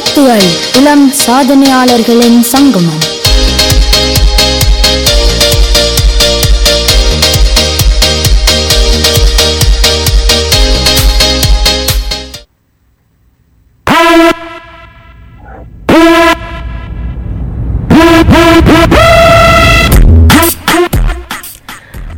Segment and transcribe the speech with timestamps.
[0.00, 3.02] முத்துகள் இளம் சாதனையாளர்களின் சங்கமம்.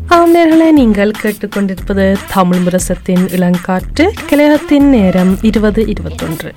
[0.08, 4.10] ஆமேர்களே நீங்கள் கேட்டுக்கொண்டிருப்பது தமிழ் முரசத்தின் இளங்காற்று.
[4.30, 6.52] கிளையத்தின் நேரம் இருபது இருபத்தொன்று.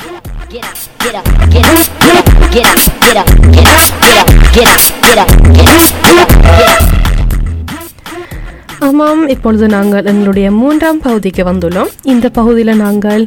[1.05, 4.67] Get up, get up, get up, get up, get up, get up, get up, get
[4.69, 6.83] up, get up, get up, get up, get up.
[8.79, 13.23] ஆமாம் இப்பொழுது நாங்கள் எங்களுடைய மூன்றாம் பகுதிக்கு வந்துள்ளோம் இந்த பகுதியில் நாங்கள்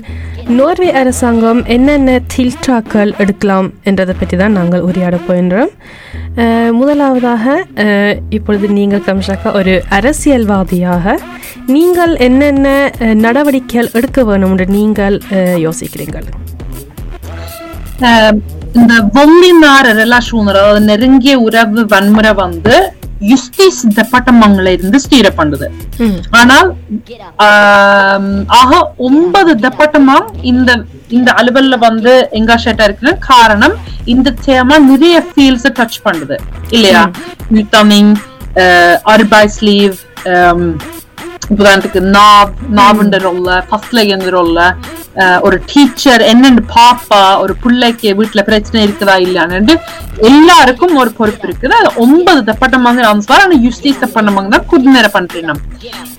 [0.56, 5.72] நோர்வே அரசாங்கம் என்னென்ன தில்ட்ராக்கள் எடுக்கலாம் என்றதை பற்றி தான் நாங்கள் உரையாட போகின்றோம்
[6.80, 7.56] முதலாவதாக
[8.30, 11.16] இப்பொழுது நீங்கள் கம்ஷாக்கா ஒரு அரசியல்வாதியாக
[11.76, 12.68] நீங்கள் என்னென்ன
[13.26, 15.18] நடவடிக்கைகள் எடுக்க வேணும் என்று நீங்கள்
[15.66, 16.28] யோசிக்கிறீர்கள்
[18.78, 22.74] இந்த வல்லினார ரிலேஷனர் அதாவது நெருங்கிய உறவு வன்முறை வந்து
[23.22, 25.66] யுஸ்டிஸ் டிபார்ட்மெண்ட்ல இருந்து ஸ்டீர பண்ணுது
[26.30, 26.68] ஆனால்
[28.58, 30.70] ஆக ஒன்பது டிபார்ட்மெண்ட் இந்த
[31.10, 33.74] இந்த அலுவல்ல வந்து எங்காஷேட்டா இருக்கிற காரணம்
[34.06, 36.38] இந்த தேமா நிறைய ஃபீல்ட்ஸ் டச் பண்ணுது
[36.70, 37.02] இல்லையா
[37.50, 38.12] யூட்டமிங்
[39.06, 39.96] அர்பைஸ்லீவ்
[40.36, 40.97] உதாரணத்துக்கு
[41.50, 44.62] நாப் நாவுன்ற ரோல்ல ஃபர்ஸ்ட்ல எங்க ரோல்ல
[45.40, 49.74] ஒரு டீச்சர் என்னன்னு பாப்பா ஒரு பிள்ளைக்கு வீட்டுல பிரச்சனை இருக்குதா இல்லையான்னு
[50.22, 51.74] எல்லாருக்கும் ஒரு பொறுப்பு இருக்குது.
[51.74, 55.60] அது ஒன்பது தப்பட்டமாங்க ஆன்சர் ஆனா யுஸ்டிஸ் தப்பட்டமாங்க தான் குது நேரம் பண்றேன்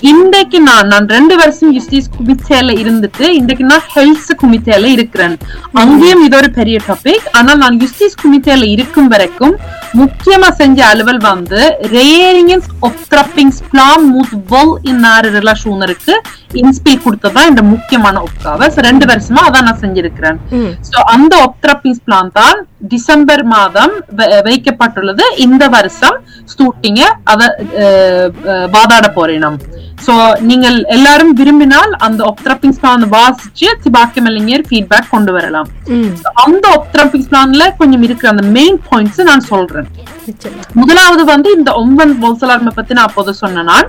[0.02, 5.36] இன்றைக்கு நான் நான் ரெண்டு வருஷம் யுஸ்டிஸ் குமித்தேல இருந்துட்டு இன்றைக்கு நான் ஹெல்த் குமித்தேல இருக்கிறேன்.
[5.74, 9.56] அங்கேயும் இது ஒரு பெரிய டாபிக் ஆனா நான் யுஸ்டிஸ் குமித்தேல இருக்கும் வரைக்கும்
[9.94, 11.62] முக்கியமா செஞ்ச அலுவல் வந்து
[11.96, 14.76] ரேரிங்கன்ஸ் ஒப்த்ரப்பிங்ஸ் பிளான் மூத் வல்
[15.20, 16.14] இன்னாரு ரிலேஷனருக்கு
[16.62, 20.38] இன்ஸ்பில் கொடுத்ததான் இந்த முக்கியமான ஒப்காவை ரெண்டு வருஷமா அதான் நான் செஞ்சிருக்கிறேன்.
[20.90, 22.60] சோ அந்த ஒப்த்ரப்பிங்ஸ் பிளான் தான்
[22.94, 23.94] டிசம்பர் மாதம்
[24.48, 25.24] வைக்கப்பட்டுள்ளது.
[25.46, 26.18] இந்த வருஷம்
[26.52, 27.02] ஸ்டூட்டிங்க
[27.32, 27.42] அத
[28.76, 29.60] வாதாட போறேன் நாம்
[30.06, 30.14] சோ
[30.50, 35.70] நீங்கள் எல்லாரும் விரும்பினால் அந்த ஒப்த்ரப்பிங்ஸ் பிளான் வாசிச்சு திபாக்கியமல்லிங்கர் ஃபீட்பேக் கொண்டு வரலாம்.
[36.46, 39.90] அந்த ஒப்த்ரப்பிங்ஸ் பிளான்ல கொஞ்சம் இருக்கிற அந்த மெயின் பாயிண்ட்ஸ் நான் சொல்றேன்.
[40.82, 43.88] முதலாவது வந்து இந்த ஒம்பன் போல்சலார்மை பத்தி நான் அப்போது சொன்ன நான்.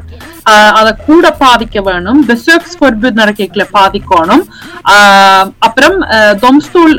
[0.51, 2.21] ஆஹ் அதை கூட பாதிக்க வேணும்.
[2.29, 4.45] பெசர்க்ஸ் ஃபொர்பிட் நடக்கல பாதிக்கணும்.
[4.93, 5.97] ஆஹ் அப்புறம்
[6.45, 6.95] தொம்ஸ்தூல்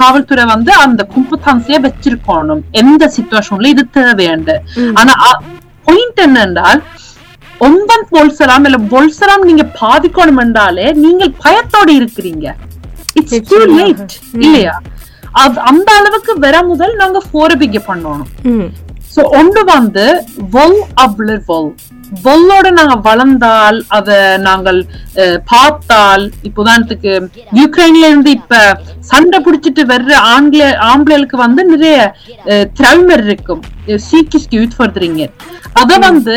[0.00, 2.62] காவல்துறை வந்து அந்த கும்புதான்சிய வச்சிருக்கணும்.
[2.82, 4.56] எந்த சுச்சுவேஷன்ல இது தேவையுண்டு.
[5.00, 5.14] ஆனா
[5.88, 6.80] பாயிண்ட் என்னென்றால்
[7.66, 12.46] ஒம்பன் போல்சலாம் இல்ல பொல்சலாம் நீங்க பாதிக்கணும் என்றாலே நீங்கள் பயத்தோட இருக்கிறீங்க.
[13.18, 14.14] இட்ஸ் டூ லேட்
[14.46, 14.74] இல்லையா?
[15.44, 18.68] அது அந்த அளவுக்கு வர முதல் நாங்க போரபிக்க பண்ணணும்.
[19.14, 20.06] சோ ஒன்று வந்து
[20.54, 21.70] வொல் அவ்வளவு வொல்
[22.24, 24.78] வொல்லோட நாங்க வளர்ந்தால் அத நாங்கள்
[25.16, 27.12] அஹ், பார்த்தால் இப்போ உதாரணத்துக்கு
[27.52, 28.60] யுக்ரைன்ல இருந்து இப்ப
[29.00, 31.96] சண்டை பிடிச்சிட்டு வர்ற ஆண்கள ஆம்பளைகளுக்கு வந்து நிறைய
[32.72, 33.62] திறமை இருக்கும்.
[34.06, 35.24] சீக்கிஸ்க்கு யூத் ஃபர்தரிங்க
[35.74, 36.36] அத வந்து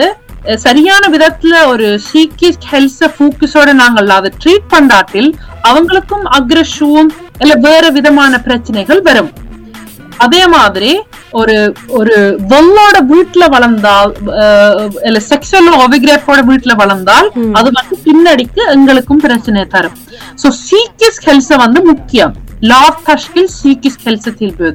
[0.59, 5.29] சரியான விதத்துல ஒரு சீக்கிஸ்ட் ஹெல்த் ஃபோக்கஸோட நாங்கள் அதை ட்ரீட் பண்ணாட்டில்
[5.63, 7.09] அவங்களுக்கும் அக்ரஷுவும்
[7.39, 9.29] இல்ல வேற விதமான பிரச்சனைகள் வரும்.
[10.25, 10.91] அதே மாதிரி
[11.39, 11.55] ஒரு
[11.99, 12.15] ஒரு
[12.51, 14.11] வல்லோட வீட்டுல வளர்ந்தால்
[15.07, 19.97] இல்ல செக்ஷுவல் ஒபிகிரேஃபோட வீட்டுல வளர்ந்தால் அது வந்து பின்னடிக்கு எங்களுக்கும் பிரச்சனை தரும்.
[20.43, 22.33] சோ சீக்கிஸ் ஹெல்த் வந்து முக்கியம்.
[22.71, 24.69] லாப் தஷ்கில் சீக்கிஸ் ஹெல்த் தீர்ப்பு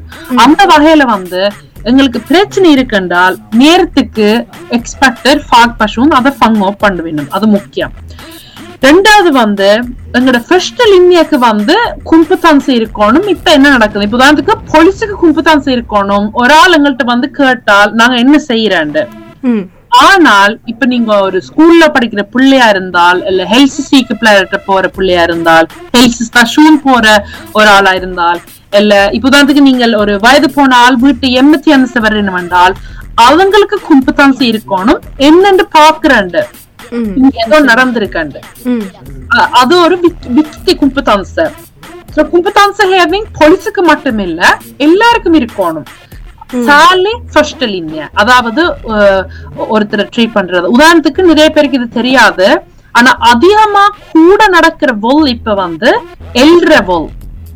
[0.44, 1.42] அந்த வகையில வந்து
[1.90, 4.28] எங்களுக்கு பிரச்சனை இருக்குன்றால் நேரத்துக்கு
[4.76, 7.92] எக்ஸ்பெக்டர் ஃபாக் பசுவும் அதை ஃபங்கோ பண்ண வேண்டும் அது முக்கியம்.
[8.82, 9.68] ரெண்டாவது வந்து
[10.14, 11.76] எங்களோட ஃபர்ஸ்ட் லினியாக்கு வந்து
[12.08, 14.06] கும்புதான்சி இருக்கணும் இப்ப என்ன நடக்குது?
[14.06, 18.92] இப்ப உதாரணத்துக்கு போலீஸுக்கு கும்புதான்சி இருக்கணும் ஒரு ஆள் எங்கள்கிட்ட வந்து கேட்டால் நாங்க என்ன செய்யறேன்
[19.44, 19.64] ம்.
[20.04, 25.66] ஆனால் இப்ப நீங்க ஒரு ஸ்கூல்ல படிக்கிற பிள்ளையா இருந்தால் இல்ல ஹெல்த் சீக்கு பிள்ளையார்ட்ட போற பிள்ளையா இருந்தால்
[25.94, 27.04] ஹெல்த் ஸ்பெஷல் போற
[27.54, 28.40] ஒரு ஆளா இருந்தால்
[28.72, 32.74] இல்ல இப்ப உதாரணத்துக்கு நீங்கள் ஒரு வயது போன ஆள் வீட்டு எண்பத்தி அஞ்சு வரணும் என்றால்
[33.22, 36.30] அவங்களுக்கு கும்புதான்சி இருக்கணும் என்னன்னு பாக்குறேன்
[39.38, 39.96] அ- அது ஒரு
[40.28, 41.36] விக்கி கும்புதான்ச
[42.16, 44.40] சோ கும்புதான்ச ஹேவிங் பொலிஸுக்கு மட்டும் இல்ல
[44.76, 45.86] எல்லாருக்கும் இருக்கணும்.
[46.64, 48.62] சாலி ஃபர்ஸ்ட் லினியா அதாவது
[49.70, 50.66] ஒருத்தரை ட்ரீட் பண்றது.
[50.74, 52.46] உதாரணத்துக்கு நிறைய பேருக்கு இது தெரியாது.
[52.92, 55.90] ஆனா அதிகமா கூட நடக்கிற பொல் இப்ப வந்து
[56.32, 57.08] எல்ற பொல்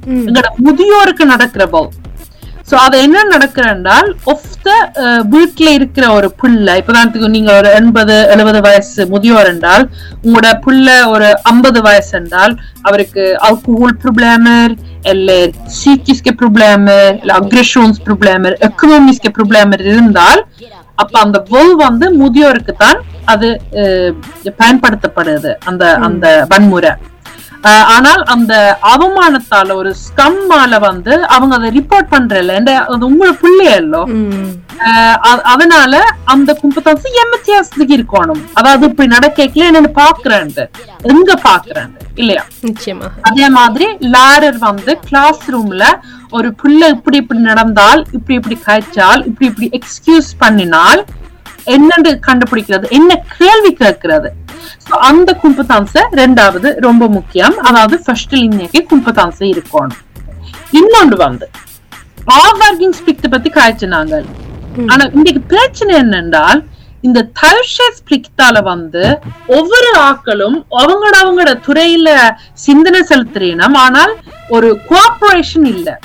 [0.06, 1.88] எங்களோட முதியோருக்கு நடக்கிற பொல்
[2.70, 4.70] சோ அது என்ன நடக்கிறேன்டால் ஒஃப் த
[5.34, 9.84] வீட்டுல இருக்கிற ஒரு பிள்ளை இப்போதான் நீங்க ஒரு எண்பது எழுபது வயசு முதியோர் என்றால்
[10.24, 14.66] உங்களோட பிள்ளை ஒரு ஐம்பது வயசு என்றால் அவருக்கு alkohol problemer
[15.02, 15.40] eller
[15.72, 20.42] psykiska problemer eller அக்ரஷோன்ஸ் problemer ekonomiska problemer இருந்தால்
[20.94, 23.48] அப்ப அந்த வொல் வந்து முதியோருக்கு தான் அது
[24.60, 26.92] பயன்படுத்தப்படுது அந்த அந்த வன்முறை.
[27.66, 33.94] ஆனால் அந்த அவமானத்தால ஒரு ஸ்கம்மால வந்து அவங்க அதை ரிப்போர்ட் பண்றல அது உங்களோட
[34.78, 38.42] அஹ் அ- அதனால அந்த கும்பத்தாசு எம்மத்தியாசத்துக்கு இருக்கணும்.
[38.54, 40.68] அதாவது இப்படி நடக்கல என்னன்னு பாக்குறேன்
[41.02, 42.44] எங்க பாக்குறேன் இல்லையா?
[42.60, 45.84] நிச்சயமாக அதே மாதிரி லாரர் வந்து கிளாஸ் ரூம்ல
[46.30, 51.04] ஒரு புள்ள இப்படி இப்படி நடந்தால் இப்படி இப்படி காய்ச்சால் இப்படி இப்படி எக்ஸ்கியூஸ் பண்ணினால்
[51.66, 54.32] என்னன்னு கண்டுபிடிக்கிறது என்ன கேள்வி கேட்கிறது?
[54.88, 57.56] So, அந்த கும்பதான்ச ரெண்டாவது ரொம்ப முக்கியம்.
[57.58, 60.02] அதாவது ஃபர்ஸ்ட் லினியக்கு கும்பதான்ச இருக்கணும்.
[60.80, 61.48] இன்னொன்று வந்து
[62.40, 64.24] ஆவர்கிங் ஸ்பிக்ட் பத்தி காய்ச்சினாங்க.
[64.92, 66.60] ஆனா இன்னைக்கு பிரச்சனை என்னென்றால்
[67.06, 69.02] இந்த தர்ஷஸ் பிளிக்தால வந்து
[69.46, 72.08] ஒவ்வொரு ஆக்களும் அவங்களோட அவங்களோட துறையில
[72.66, 73.76] சிந்தனை செலுத்துறீனம்.
[73.84, 74.12] ஆனால்
[74.48, 75.98] ஒரு கோஆபரேஷன் இல்ல.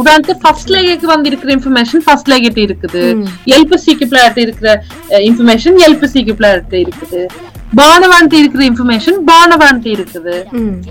[0.00, 3.04] உதாரணத்துக்கு ஃபர்ஸ்ட் லேயருக்கு வந்து இருக்கிற இன்ஃபர்மேஷன் ஃபர்ஸ்ட் லேகிட்ட இருக்குது.
[3.54, 4.84] எல்பிசிக்கு பிளாட் இருக்கிற
[5.28, 7.22] இன்ஃபர்மேஷன் எல்பிசிக்கு பிளாட் இருக்குது.
[7.76, 10.36] பானவான்ட்டு இருக்கிற இன்ஃபர்மேஷன் பானவான்ட்டு இருக்குது.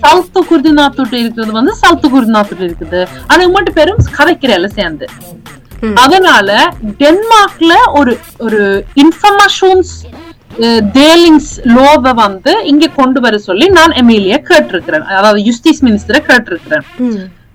[0.04, 3.02] சவுத் குருதிநாத்துட்டு இருக்கிறது வந்து சவுத் குருதிநாத்துட்டு இருக்குது.
[3.28, 5.08] ஆனா இம்மட்டு பேரும் கதைக்கிறேன் சேர்ந்து.
[6.04, 6.50] அதனால
[7.02, 8.14] டென்மார்க்ல ஒரு
[8.46, 8.62] ஒரு
[9.04, 9.94] இன்ஃபர்மேஷன்ஸ்
[11.00, 15.06] தேலிங்ஸ் லோவை வந்து இங்க கொண்டு வர சொல்லி நான் எம்எல்ஏ கேட்டிருக்கிறேன்.
[15.18, 16.86] அதாவது யுஸ்டிஸ் மினிஸ்டரை கேட்டிருக்கிறேன்.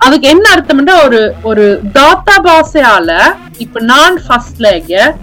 [0.05, 1.21] அதுக்கு என்ன அர்த்தம்னா ஒரு
[1.51, 3.11] ஒரு தாத்தா பாசையால
[3.65, 5.15] இப்ப நான் ஃபர்ஸ்ட் லேக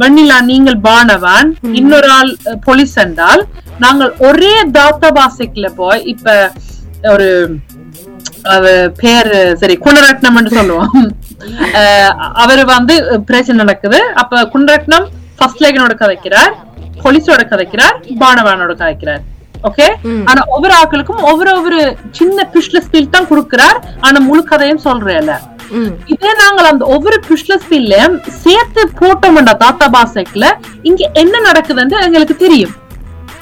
[0.00, 1.48] வெண்ணிலா நீங்கள் பானவான்.
[1.80, 2.30] இன்னொரு ஆள்
[2.66, 3.42] போலீஸ் என்றால்
[3.84, 6.36] நாங்கள் ஒரே தாத்தா பாசைக்குள்ள போய் இப்ப
[7.14, 7.28] ஒரு
[9.02, 11.04] பேரு சரி குணரட்னம் சொல்லுவோம்.
[12.42, 12.94] அவரு வந்து
[13.28, 14.00] பிரச்சனை நடக்குது.
[14.22, 15.06] அப்ப குணரட்னம்
[15.38, 16.52] ஃபர்ஸ்ட் லேகனோட கதைக்கிறார்
[17.04, 19.22] போலீஸோட கதைக்கிறார் பானவானோட கதைக்கிறார்.
[19.64, 19.86] ஓகே
[20.26, 21.80] ஆனா ஒவ்வொரு ஆட்களுக்கும் ஒவ்வொரு ஒவ்வொரு
[22.12, 23.78] சின்ன பிஷ்ல ஸ்பீல் தான் கொடுக்கிறார்.
[24.00, 25.34] ஆனா முழு கதையும் சொல்றேன்ல
[26.06, 30.48] இதே நாங்கள் அந்த ஒவ்வொரு பிஷ்ல ஸ்பீல்லையும் சேர்த்து போட்டோம்டா தாத்தா பாசைக்குல
[30.82, 32.74] இங்க என்ன நடக்குதுன்னு எங்களுக்கு தெரியும்.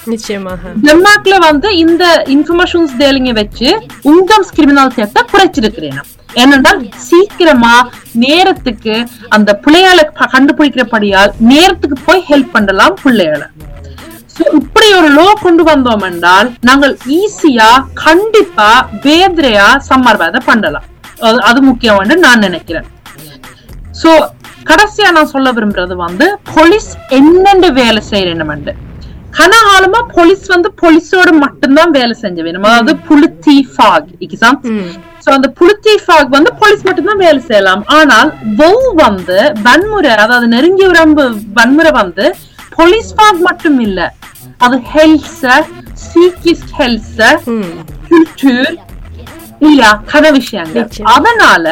[0.07, 0.71] நிச்சயமாக.
[0.85, 2.05] டென்மார்க்ல வந்து இந்த
[2.35, 3.69] இன்ஃபர்மேஷன்ஸ் டேலிங்க வச்சு
[4.11, 6.01] உங்கம்ஸ் கிரிமினல் சேர்த்த குறைச்சிருக்கிறேன்
[6.37, 7.75] ஏனென்றால் சீக்கிரமா
[8.17, 8.95] நேரத்துக்கு
[9.29, 13.47] அந்த பிள்ளையால ப- கண்டுபிடிக்கிறபடியால் நேரத்துக்கு போய் ஹெல்ப் பண்ணலாம் பிள்ளைகளை
[14.40, 20.82] இப்படி ஒரு லோ கொண்டு வந்தோம் என்றால் நாங்கள் ஈஸியா கண்டிப்பா வேதிரையா சம்மர்வாத பண்ணலாம்.
[21.20, 22.84] அது- முக்கியம் என்று நான் நினைக்கிறேன்.
[24.02, 24.29] சோ
[24.64, 28.75] கடைசியா நான் சொல்ல விரும்புறது வந்து போலீஸ் என்னென்ன வேலை செய்யணும்
[29.31, 34.58] கனகாலமா போலீஸ் வந்து போலீஸோட மட்டும்தான் வேலை செஞ்ச வேணும் அதாவது புளுத்தி ஃபாக் இக்கிசாம்
[35.26, 37.84] சோ அந்த புளுத்தி ஃபாக் வந்து போலீஸ் மட்டும்தான் வேலை செய்யலாம்.
[37.87, 42.37] ஆனால் வௌ வந்து வன்முறை அதாவது நெருங்கிய உறம்பு வன்முறை வந்து
[42.77, 44.01] போலீஸ் ஃபாக் மட்டும் இல்ல
[44.59, 45.31] அது ஹெல்த்
[46.07, 47.21] சீக்கிஸ்ட் ஹெல்த்
[47.55, 47.73] ம்.
[48.09, 48.71] குல்ச்சர்
[49.61, 49.91] இல்லையா?
[50.05, 50.89] கதை விஷயங்கள்.
[51.05, 51.67] அதனால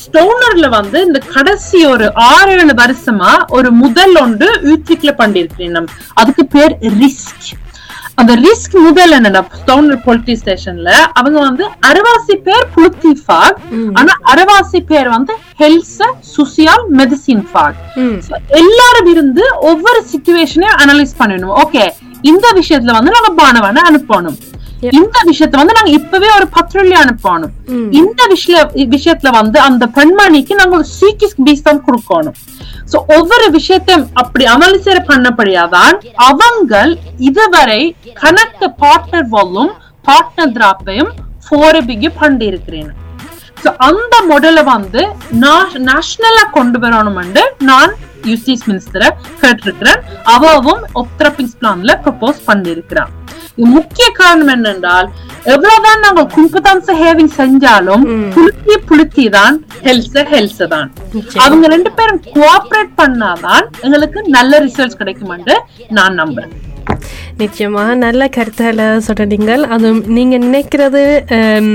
[0.00, 6.74] ஸ்டோனர்ல வந்து இந்த கடைசி ஒரு ஆறு ஏழு வருஷமா ஒரு முதல் ஒன்று யூடிக்ல பண்ணிருக்கேன் அதுக்கு பேர்
[6.98, 7.48] ரிஸ்க்
[8.18, 13.58] அந்த ரிஸ்க் முதல் என்னன்னா ஸ்டோனர் போலீஸ் ஸ்டேஷன்ல அவங்க வந்து அரைவாசி பேர் புளுத்தி ஃபாக்
[13.94, 16.02] ஆனா அரைவாசி பேர் வந்து ஹெல்த்
[16.36, 17.78] சுசியல் மெடிசின் ஃபாக்
[18.60, 21.84] எல்லாரும் இருந்து ஒவ்வொரு சுச்சுவேஷனையும் அனலைஸ் பண்ணணும் ஓகே
[22.22, 24.38] இந்த விஷயத்துல வந்து நாங்க பானவனை அனுப்பணும்.
[24.98, 27.52] இந்த விஷயத்த வந்து நாங்க இப்பவே ஒரு பத்திரிகை அனுப்பணும்.
[28.00, 28.56] இந்த விஷய
[28.94, 32.36] விஷயத்துல வந்து அந்த பெண்மணிக்கு நாங்க ஒரு சீக்கிஸ் பீஸ் தான் கொடுக்கணும்.
[32.92, 35.96] சோ ஒவ்வொரு விஷயத்தையும் அப்படி அனலிசர் பண்ணபடியாதான்
[36.28, 36.82] அவங்க
[37.28, 37.80] இதுவரை
[38.22, 39.72] கணக்கு பார்ட்னர் வாலும்
[40.08, 41.12] பார்ட்னர் திராப்பையும்
[41.46, 42.92] ஃபோரபிக்கு பண்ணிருக்கிறேன்
[43.64, 45.02] சோ அந்த மாடலை வந்து
[45.86, 47.92] நேஷனலா கொண்டு வரணும்னு நான்
[48.26, 49.08] யூசிஸ் மினிஸ்டரை
[49.42, 50.00] கேட்டிருக்கிறேன்.
[50.34, 53.12] அவவும் ஒப்தரப்பிங்ஸ் பிளான்ல ப்ரொபோஸ் பண்ணிருக்கிறான்
[53.58, 55.06] இது முக்கிய காரணம் என்னென்றால்
[55.44, 58.02] எவ்வளவுதான் நாங்க கும்பதாம்ச ஹேவிங் செஞ்சாலும்
[58.34, 59.54] புளுத்தி புளுத்தி தான்
[59.84, 60.88] ஹெல்த் ஹெல்த் தான்.
[61.38, 65.56] அவங்க ரெண்டு பேரும் கோஆபரேட் பண்ணாதான் எங்களுக்கு நல்ல ரிசல்ட்ஸ் கிடைக்கும் என்று
[65.90, 66.54] நான் நம்புறேன்.
[67.36, 68.82] நிச்சயமாக நல்ல கருத்தால
[69.70, 71.02] அதுவும் நீங்கள் நினைக்கிறது
[71.32, 71.72] ஹம்,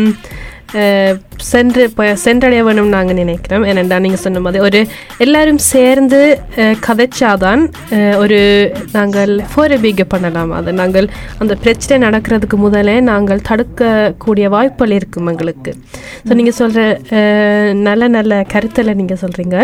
[0.75, 1.15] அஹ்,
[1.51, 3.63] சென்று ப- சென்றடைய வேணும் நாங்கள் நினைக்கிறோம்.
[3.63, 4.79] ஏனென்றா நீங்கள் சொன்ன மாதிரி ஒரு
[5.17, 6.19] எல்லாரும் சேர்ந்து
[6.87, 7.63] கதைச்சாதான்
[8.17, 8.39] ஒரு
[8.91, 10.51] நாங்கள் ஃபோரபிக பண்ணலாம்.
[10.51, 11.07] அது நாங்கள்
[11.37, 15.73] அந்த பிரச்சனை நடக்கிறதுக்கு முதலே நாங்கள் தடுக்கக்கூடிய வாய்ப்புகள் இருக்கும் எங்களுக்கு.
[16.27, 16.81] ஸோ நீங்கள் சொல்கிற
[17.81, 19.57] நல்ல நல்ல கருத்தில் நீங்கள் சொல்கிறீங்க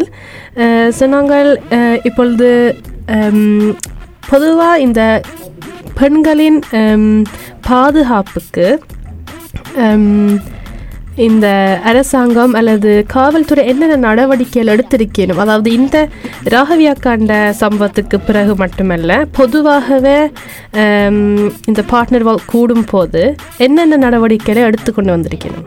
[1.00, 1.50] ஸோ நாங்கள்
[2.04, 2.50] இப்பொழுது
[4.30, 5.02] பொதுவாக இந்த
[6.00, 6.60] பெண்களின்
[7.62, 8.66] பாதுகாப்புக்கு
[11.18, 11.48] இந்த
[11.84, 15.98] அரசாங்கம் அல்லது காவல்துறை என்னென்ன நடவடிக்கைகள் எடுத்திருக்கணும் அதாவது இந்த
[16.46, 20.18] ராகவியா காண்ட சம்பவத்துக்கு பிறகு மட்டுமல்ல பொதுவாகவே
[21.66, 23.24] இந்த பார்ட்னர் கூடும் போது
[23.58, 25.66] என்னென்ன நடவடிக்கைகளை எடுத்துக்கொண்டு வந்திருக்கணும்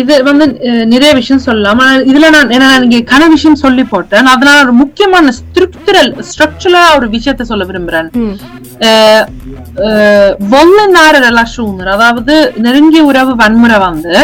[0.00, 0.46] இது வந்து
[0.92, 1.80] நிறைய விஷயம் சொல்லலாம்.
[2.10, 4.26] இதுல நான் நான் இங்க கன விஷயம் சொல்லி போட்டேன்.
[4.32, 8.08] அதனால ஒரு முக்கியமான ஸ்ட்ரக்சரல் ஸ்ட்ரக்சரலா ஒரு விஷயத்த சொல்ல விரும்புறேன்.
[11.94, 14.16] அதாவது நெருங்கிய உறவு வன்முறை வந்து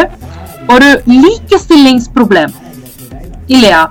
[0.73, 0.89] ஒரு
[1.23, 2.53] லீக் ஸ்டில்லிங்ஸ் ப்ராப்ளம்
[3.55, 3.81] இல்லையா?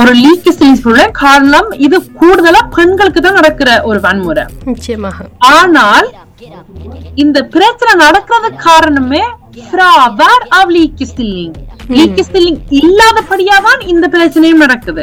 [0.00, 4.44] ஒரு லீக் ஸ்டில்லிங்ஸ் ப்ராப்ளம் காரணம் இது கூடுதலா பெண்களுக்கு தான் நடக்கிற ஒரு வன்முறை.
[5.56, 6.08] ஆனால்
[7.24, 9.22] இந்த பிரச்சனை நடக்கிறதுக்கு காரணமே
[9.62, 11.56] ஃப்ராவர் ஆஃப் லீக் ஸ்டில்லிங்
[11.90, 15.02] லீக் ஸ்டில்லிங் இல்லாதபடியா தான் இந்த பிரச்சனையும் நடக்குது.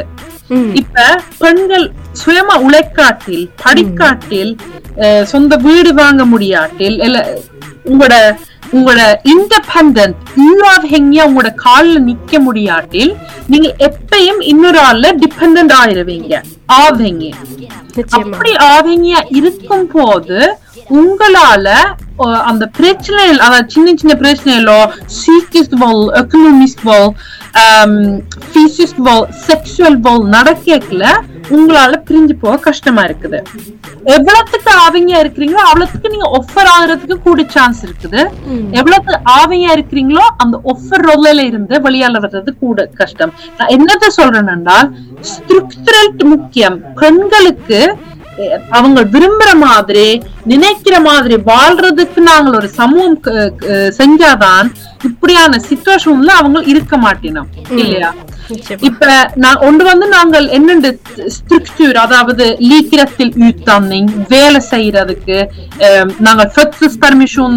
[0.74, 1.04] இப்ப
[1.38, 4.52] பெண்கள் சுயமா உழைக்காட்டில் படிக்காட்டில்
[5.24, 7.20] சொந்த வீடு வாங்க முடியாட்டில் இல்ல
[7.84, 8.16] உங்களோட
[8.72, 9.00] உங்களோட
[9.32, 13.12] இண்டிபெண்டன்ட் உள்ளாதீங்க உங்களோட கால்ல நிக்க முடியாட்டில்
[13.46, 16.32] நீங்க எப்பயும் இன்னொரு ஆள்ல டிபெண்டன்ட் ஆயிருவீங்க
[16.78, 17.24] ஆவீங்க
[17.96, 18.16] நிச்சயமா.
[18.18, 20.38] அப்படி ஆவீங்க இருக்கும் போது
[20.92, 21.68] உங்களால
[22.50, 24.80] அந்த பிரச்சனை அதாவது சின்ன சின்ன பிரச்சனைகளோ
[25.22, 27.10] சீக்கிஸ்ட் வால் எக்கனாமிஸ்ட் வால்
[28.54, 31.04] பிசிஸ்ட் வால் செக்ஷுவல் வால் நடக்கல
[31.54, 33.38] உங்களால பிரிஞ்சு போக கஷ்டமா இருக்குது.
[34.14, 38.20] எவ்வளவுக்கு ஆவீங்க இருக்கிறீங்களோ அவ்வளவுக்கு நீங்க ஒஃபர் ஆகுறதுக்கு கூட சான்ஸ் இருக்குது.
[38.78, 43.32] எவ்வளவுக்கு ஆவீங்க இருக்கிறீங்களோ அந்த ஒஃபர் ரோல்ல இருந்து வெளியால வர்றது கூட கஷ்டம்.
[43.58, 44.90] நான் என்னத்த சொல்றேன் என்றால்
[45.32, 46.78] ஸ்ட்ரக்சரல் முக்கியம்.
[47.02, 47.80] பெண்களுக்கு
[48.72, 50.06] அவங்க விரும்புற மாதிரி
[50.46, 53.18] நினைக்கிற மாதிரி வாழ்றதுக்கு நாங்கள் ஒரு சமூகம்
[53.98, 54.68] செஞ்சாதான்
[55.04, 57.48] இப்படியான சிச்சுவேஷன்ல அவங்க இருக்க மாட்டினோம்.
[57.76, 58.10] இல்லையா?
[58.80, 59.04] இப்ப
[59.36, 60.90] நான் ஒன்று வந்து நாங்கள் என்னென்று
[61.34, 65.36] ஸ்ட்ரக்சர் அதாவது லீக்கிரத்தில் யூத்தன்னிங் வேலை செய்யறதுக்கு
[65.86, 67.56] அஹ், நாங்கள் ஃபெக்ஸஸ் பர்மிஷன்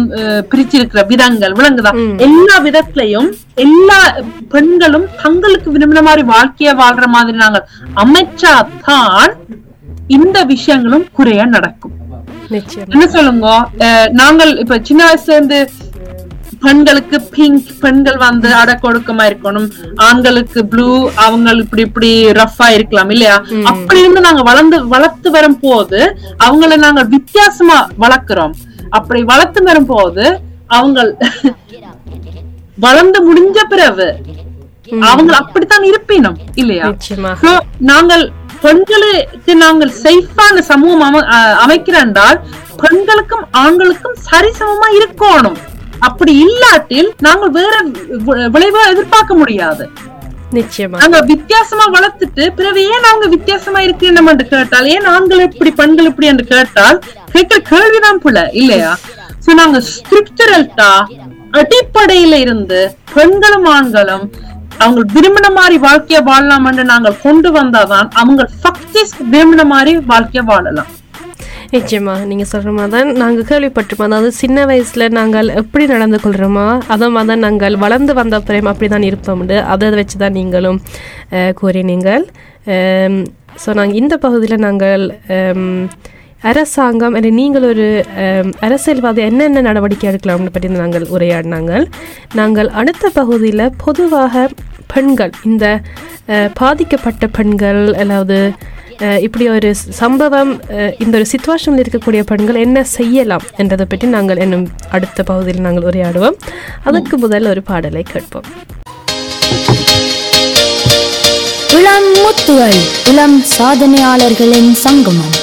[0.50, 1.92] பிரிச்சிருக்கிற விதங்கள் விளங்குதா
[2.26, 4.00] எல்லா விதத்திலையும் எல்லா
[4.48, 7.66] பெண்களும் தங்களுக்கு விரும்பின மாதிரி வாழ்க்கைய வாழ்ற மாதிரி நாங்கள்
[8.04, 9.34] அமைச்சாதான்
[10.16, 11.94] இந்த விஷயங்களும் குறைய நடக்கும்.
[12.94, 13.48] என்ன சொல்லுங்க?
[14.20, 15.58] நாங்கள் இப்ப சின்ன வயசுல இருந்து
[16.64, 19.66] பெண்களுக்கு பிங்க் பெண்கள் வந்து அடக்கொடுக்கமா இருக்கணும்.
[20.06, 20.86] ஆண்களுக்கு ப்ளூ
[21.24, 22.10] அவங்க இப்படி இப்படி
[22.40, 23.36] ரஃபா இருக்கலாம் இல்லையா?
[23.72, 26.00] அப்படி இருந்து நாங்க வளர்ந்து வளர்த்து வரும் போது
[26.46, 28.54] அவங்கள நாங்க வித்தியாசமா வளர்க்கிறோம்.
[28.98, 30.24] அப்படி வளர்த்து வரும் போது
[30.78, 30.98] அவங்க
[32.84, 34.08] வளர்ந்து முடிஞ்ச பிறகு
[35.08, 36.86] அவங்க அப்படித்தான் இருப்பினும் இல்லையா?
[37.90, 38.24] நாங்கள்
[38.60, 42.38] பெண்களுக்கு நாங்கள் சேஃபான சமூகம் அம- அஹ் அமைக்கிறேன்டால்
[42.76, 45.58] பெண்களுக்கும் ஆண்களுக்கும் சரிசமமா இருக்கணும்.
[45.98, 47.74] அப்படி இல்லாட்டில் நாங்கள் வேற
[48.52, 49.84] விளைவா எதிர்பார்க்க முடியாது.
[50.52, 50.98] நிச்சயமா.
[50.98, 56.26] நாங்க வித்தியாசமா வளர்த்துட்டு பிறகு ஏன் நாங்க வித்தியாசமா இருக்கணும் என்று கேட்டால் ஏன் ஆண்கள் இப்படி பெண்கள் இப்படி
[56.26, 56.98] என்று கேட்டால்
[57.32, 58.92] கேட்கிற கேள்விதான் புல இல்லையா?
[59.46, 60.92] சோ நாங்க ஸ்ட்ரக்சரல்டா
[61.52, 62.80] அடிப்படையில இருந்து
[63.14, 64.24] பெண்களும் ஆண்களும்
[64.84, 70.90] அவங்க விரும்பின மாதிரி வாழ்க்கைய வாழலாம் என்று நாங்கள் கொண்டு வந்தாதான் அவங்க ஃபக்டிஸ் விரும்பின மாதிரி வாழ்க்கைய வாழலாம்.
[71.74, 74.10] நிச்சயமா நீங்கள் சொல்கிற மாதிரி தான் நாங்கள் கேள்விப்பட்டிருப்போம்.
[74.10, 78.88] அதாவது சின்ன வயசில் நாங்கள் எப்படி நடந்து கொள்கிறோமோ அதை மாதிரி தான் நாங்கள் வளர்ந்து வந்த பிறகு அப்படி
[78.94, 79.42] தான் இருப்போம்.
[79.74, 80.78] அதை வச்சு தான் நீங்களும்
[81.60, 82.24] கூறினீங்கள்
[83.62, 85.04] ஸோ நாங்கள் இந்த பகுதியில் நாங்கள்
[86.50, 87.86] அரசாங்கம் அல்லது நீங்கள் ஒரு
[88.66, 91.84] அரசியல்வாதி என்னென்ன நடவடிக்கை எடுக்கலாம்னு பற்றி நாங்கள் உரையாடினாங்கள்.
[92.40, 94.48] நாங்கள் அடுத்த பகுதியில் பொதுவாக
[94.94, 95.64] பெண்கள் இந்த
[96.60, 98.38] பாதிக்கப்பட்ட பெண்கள் அதாவது
[99.26, 99.68] இப்படி ஒரு
[100.00, 100.52] சம்பவம்
[101.02, 104.66] இந்த ஒரு சுச்சுவேஷனில் இருக்கக்கூடிய பெண்கள் என்ன செய்யலாம் என்றதை பற்றி நாங்கள் இன்னும்
[104.96, 106.38] அடுத்த பகுதியில் நாங்கள் உரையாடுவோம்.
[106.88, 108.48] அதற்கு முதல் ஒரு பாடலை கேட்போம்.
[111.78, 112.78] இளம் முத்துகள்
[113.12, 115.36] இளம் சாதனையாளர்களின் சங்கமம்.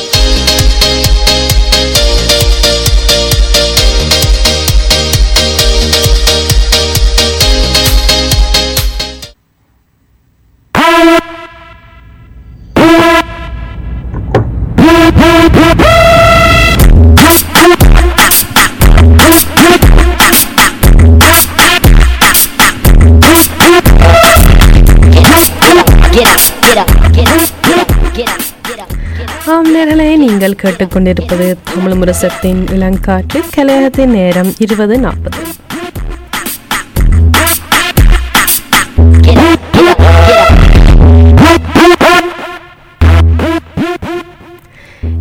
[29.46, 29.52] Up.
[29.52, 33.40] ஆம் நேரலை நீங்கள் கேட்டுக்கொண்டிருப்பது தமிழ் முரசத்தின் இளங்காற்று.
[33.56, 35.42] கலையகத்தின் நேரம் இருபது நாற்பது.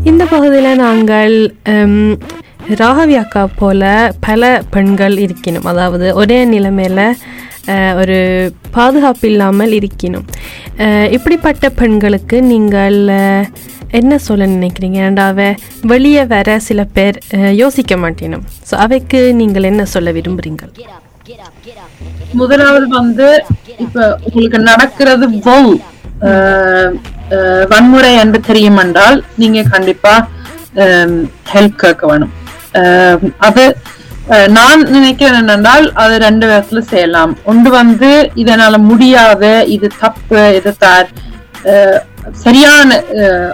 [0.04, 1.35] இந்த பகுதியில் நாங்கள்
[2.75, 3.83] ராகவி அக்கா போல
[4.21, 7.07] பல பெண்கள் இருக்கணும் அதாவது ஒரே நிலைமையில்
[7.69, 8.16] அஹ், ஒரு
[8.71, 10.26] பாதுகாப்பு இல்லாமல் இருக்கணும்
[10.78, 12.99] அஹ், இப்படிப்பட்ட பெண்களுக்கு நீங்கள்
[13.99, 14.99] என்ன சொல்ல நினைக்கிறீங்க?
[15.09, 15.39] ஏண்டாவ
[15.93, 17.17] வெளியே வர சில பேர்
[17.63, 18.45] யோசிக்க மாட்டேனும்.
[18.69, 20.73] ஸோ அவைக்கு நீங்கள் என்ன சொல்ல விரும்புகிறீங்கள்
[22.41, 23.27] முதலாவது வந்து
[23.85, 25.63] இப்ப உங்களுக்கு நடக்கிறது வௌ
[27.73, 30.15] வன்முறை என்று தெரியும் என்றால் நீங்க கண்டிப்பா
[31.53, 32.33] ஹெல்ப் கேட்க வேணும்.
[33.49, 33.65] அது
[34.59, 37.33] நான் நினைக்கிறேன் என்னென்றால் அது ரெண்டு விதத்துல செய்யலாம்.
[37.51, 38.11] ஒன்று வந்து
[38.43, 39.45] இதனால முடியாத
[39.77, 41.09] இது தப்பு இது தார்
[42.33, 43.02] சரியான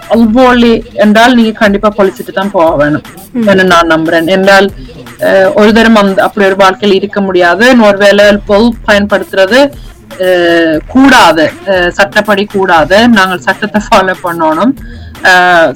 [0.08, 3.04] அல்வோலி என்றால் நீங்க கண்டிப்பா பொலிச்சிட்டு தான் போக வேணும்.
[3.44, 4.72] என்று நான் நம்புறேன் என்றால்
[5.54, 9.60] ஒரு தரம் அந்த அப்படி ஒரு வாழ்க்கையில் இருக்க முடியாது இன்னொரு வேலை பொல் பயன்படுத்துறது
[10.86, 11.50] கூடாது
[11.88, 14.72] சட்டப்படி கூடாது நாங்கள் சட்டத்தை ஃபாலோ பண்ணணும்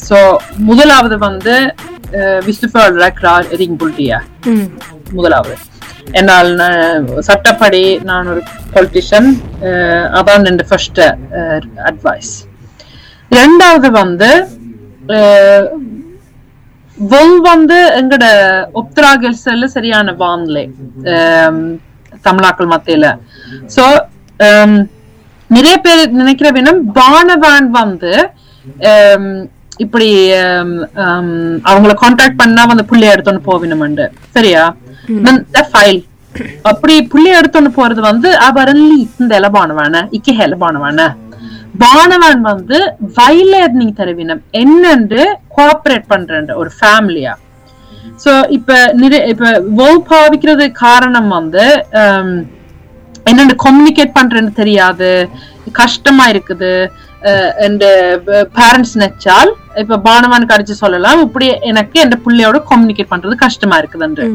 [0.09, 1.75] சோ முதலாவது வந்து
[2.47, 2.97] விசுஃபர்
[3.57, 4.19] ரிங் புல்டியா
[5.13, 5.55] முதலாவது
[6.13, 6.51] என்னால்
[7.21, 8.43] சட்டப்படி நான் ஒரு
[8.75, 9.41] பொலிட்டிஷியன்
[10.11, 11.01] அதான் என் ஃபர்ஸ்ட்
[11.85, 12.33] அட்வைஸ்
[13.31, 14.31] ரெண்டாவது வந்து
[16.99, 18.25] வொல் வந்து எங்கட
[18.81, 20.65] ஒப்தராகல் செல்லு சரியான வானிலை
[22.25, 23.07] தமிழாக்கள் மத்தியில.
[23.75, 23.85] சோ
[25.51, 28.13] நிறைய பேர் நினைக்கிற வேணும் பானவான் வந்து
[29.79, 30.09] இப்படி
[31.69, 34.05] அவங்கள கான்டாக்ட் பண்ணா வந்து புள்ளி எடுத்தோன்னு போவினமண்டு
[34.37, 34.63] சரியா?
[35.71, 36.01] ஃபைல்
[36.71, 41.01] அப்படி புள்ளி எடுத்தோன்னு போறது வந்து அவரல்லி இந்த எலபானவான இக்கி ஹெலபானவான
[41.75, 42.79] பானவான் வந்து
[43.17, 44.43] வயலேர்னிங் தருவினம்.
[44.61, 45.23] என்னென்று
[45.57, 47.33] கோஆபரேட் பண்றேன் ஒரு ஃபேமிலியா
[48.25, 49.79] சோ இப்ப நிறைய இப்ப
[50.11, 51.65] பாவிக்கிறது காரணம் வந்து
[52.01, 52.37] ஆம்,
[53.27, 55.11] என்னென்னு கம்யூனிகேட் பண்றேன்னு தெரியாது
[55.73, 56.73] கஷ்டமா இருக்குது
[57.65, 57.79] என்
[58.57, 59.51] பேரண்ட்ஸ் நினைச்சால்
[59.83, 64.27] இப்ப பானவானுக்கு அடிச்சு சொல்லலாம் இப்படி எனக்கு என் பிள்ளையோட கம்யூனிகேட் பண்றது கஷ்டமா இருக்குதுன்று.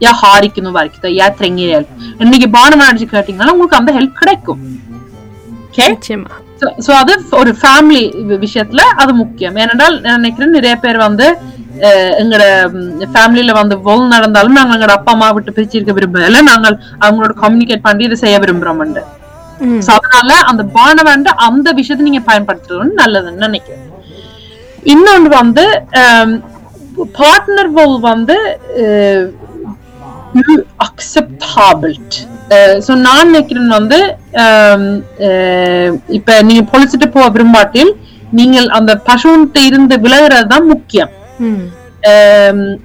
[0.00, 1.92] யா ஹாரிக்கணும் வரைக்குதோ யா திரங்கி ஹெல்ப்
[2.24, 4.60] இன்னைக்கு பானவான் அடிச்சு கேட்டீங்கன்னா உங்களுக்கு அந்த ஹெல்ப் கிடைக்கும்.
[5.66, 5.86] ஓகே
[6.80, 8.02] சோ அது ஒரு ஃபேமிலி
[8.42, 11.26] விஷயத்துல அது முக்கியம் ஏனென்றால் நான் நினைக்கிறேன் நிறைய பேர் வந்து
[11.86, 12.44] அஹ், எங்கட
[13.10, 18.06] ஃபேமிலில வந்து வோல் நடந்தாலும் நாங்க எங்கட அப்பா அம்மா விட்டு பிரிச்சிருக்க விரும்பல நாங்கள் அவங்களோட கம்யூனிகேட் பண்ணி
[18.06, 18.82] இதை செய்ய விரும்புறோம்
[19.94, 23.84] அதனால அந்த பானவண்ட அந்த விஷயத்தை நீங்க பயன்படுத்துறது நல்லதுன்னு நினைக்கிறேன்
[24.86, 25.64] இன்னொன்று வந்து
[27.14, 28.36] பார்ட்னர் வோல் வந்து
[30.86, 32.16] அக்செப்டாபிள்ட்
[32.86, 33.98] ஸோ நான் நினைக்கிறேன் வந்து
[36.18, 37.92] இப்ப நீங்க பொழிச்சிட்டு போக விரும்பாட்டில்
[38.38, 41.12] நீங்கள் அந்த பசுன்ட்டு இருந்து விலகுறது தான் முக்கியம்.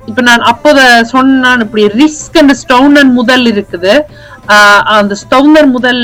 [0.10, 0.79] இப்ப நான் அப்போத
[1.13, 3.93] சொன்னான் இப்படி ரிஸ்க் அண்ட் ஸ்டவுனர் முதல் இருக்குது.
[5.00, 6.01] அந்த ஸ்டவுனர் முதல்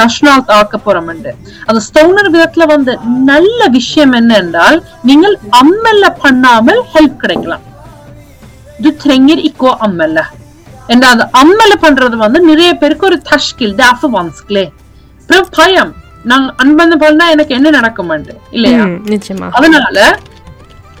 [0.00, 1.10] நஷ்னால் ஆக்க போறோம்
[1.68, 2.94] அந்த ஸ்டவுனர் விதத்துல வந்து
[3.30, 4.78] நல்ல விஷயம் என்ன என்றால்
[5.10, 7.64] நீங்கள் அம்மல்ல பண்ணாமல் ஹெல்ப் கிடைக்கலாம்.
[8.78, 10.24] Du trenger ikke å anmelde.
[11.10, 14.64] அந்த அம்மல பண்றது வந்து நிறைய பேருக்கு ஒரு தஷ்கில் for vanskelig.
[15.28, 15.92] Prøv பயம்
[16.24, 18.12] நான் அன்பந்த பண்ணா எனக்கு என்ன நடக்கும்
[18.50, 19.98] இல்லையா நிச்சயமா அதனால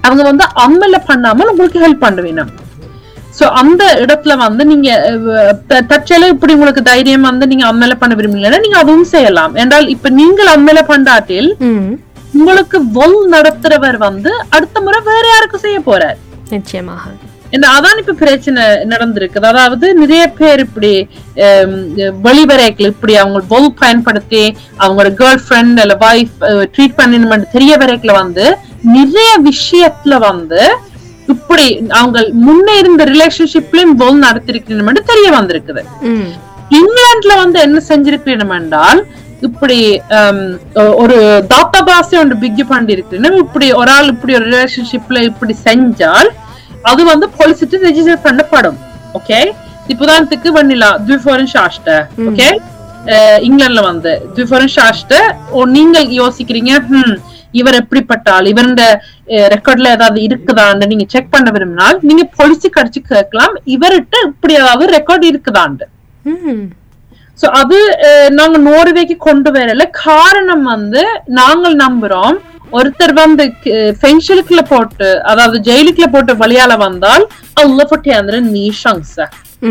[0.02, 2.42] அவங்க வந்து அம்மல பண்ணாமல் உங்களுக்கு ஹெல்ப் பண்ணுவீங்க
[3.38, 4.88] சோ அந்த இடத்துல வந்து நீங்க
[5.92, 10.52] தற்செயலா இப்படி உங்களுக்கு தைரியம் வந்து நீங்க அம்மல பண்ண விரும்பலன்னா நீங்க அதுவும் செய்யலாம் என்றால் இப்ப நீங்கள்
[10.56, 11.92] அம்மல பண்றாட்டில் ம்
[12.38, 16.18] உங்களுக்கு வொல் நடத்துறவர் வந்து அடுத்த முறை வேற யாருக்கும் செய்ய போறார்
[16.50, 17.04] நிச்சயமாக
[17.54, 21.08] என்ன அதான் இப்ப பிரச்சனை நடந்திருக்குது அதாவது நிறைய பேர் இப்படி
[22.22, 26.36] வெளிவரைகள் இப்படி அவங்க பொல் பயன்படுத்தி அவங்களோட கேர்ள் ஃப்ரெண்ட் இல்ல வைஃப்
[26.76, 30.76] ட்ரீட் பண்ணணும் தெரிய வரைக்குல வந்து நிறைய விஷயத்துல வந்து
[31.26, 35.82] இப்படி அவங்க முன்ன இருந்த ரிலேஷன்ஷிப்லயும் பொல் நடத்திருக்கணும் தெரிய வந்திருக்குது.
[36.70, 39.06] இங்கிலாந்துல வந்து என்ன செஞ்சிருக்கணும் என்றால்
[39.40, 40.00] இப்படி
[40.94, 41.16] ஒரு
[41.54, 46.30] தாத்தாபாசி ஒன்று பிக் பண்ணி இருக்கணும் இப்படி ஒரு ஆள் இப்படி ஒரு ரிலேஷன்ஷிப்ல இப்படி செஞ்சால்
[46.90, 48.78] அது வந்து பொலிசிட்டு ரெஜிஸ்டர் பண்ணப்படும்.
[49.18, 49.38] ஓகே
[49.92, 51.90] இப்போதானத்துக்கு வண்ணிலா துஃபோரன் ஷாஷ்ட
[52.28, 52.48] ஓகே
[53.46, 54.12] இங்கிலாந்துல வந்து.
[54.36, 55.14] துஃபோரன் ஷாஷ்ட
[55.56, 57.16] ஓ நீங்க யோசிக்கிறீங்க ஹம்
[57.60, 58.86] இவர் எப்படிப்பட்ட ஆள் இவருடைய
[59.54, 65.26] ரெக்கார்ட்ல ஏதாவது இருக்குதான்னு நீங்க செக் பண்ண விரும்பினால் நீங்க பொலிசி கடிச்சு கேட்கலாம் இவர்கிட்ட இப்படி ஏதாவது ரெக்கார்ட்
[65.32, 65.86] இருக்குதான்னு
[66.32, 66.64] ம்
[67.38, 67.78] சோ அது
[68.38, 69.84] நாங்க நோர்வேக்கு கொண்டு வரல.
[70.04, 71.02] காரணம் வந்து
[71.38, 72.36] நாங்கள் நம்புறோம்
[72.74, 73.44] ஒருத்தர் வந்து
[74.00, 77.24] ஃபென்ஷலுக்குள்ள போட்டு அதாவது ஜெயிலுக்குள்ள போட்டு வழியால வந்தால்
[77.56, 79.16] அல்ல பொட்டியாந்திர நீ ஷங்ஸ.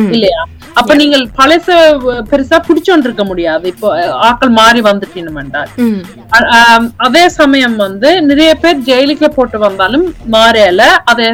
[0.09, 0.41] இல்லையா?
[0.75, 1.65] அப்ப நீங்கள் பழச
[2.29, 3.65] பெருசா பிடிச்சோண்டு இருக்க முடியாது.
[3.67, 4.79] இப்போ அஹ், ஆட்கள் மாறி
[6.55, 10.81] ஆம், அதே சமயம் வந்து நிறைய பேர் ஜெயிலுக்குள்ள போட்டு வந்தாலும் மாறல.
[11.05, 11.27] அதே